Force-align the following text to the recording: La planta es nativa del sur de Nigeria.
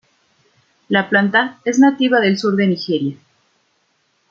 La 0.89 1.07
planta 1.09 1.59
es 1.63 1.77
nativa 1.77 2.19
del 2.19 2.39
sur 2.39 2.55
de 2.55 2.65
Nigeria. 2.65 3.15